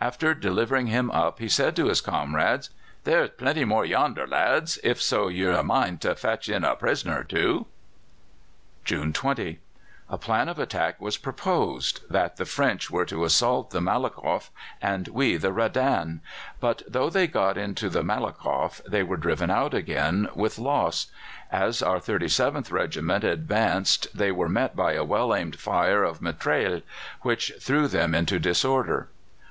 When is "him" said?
0.86-1.10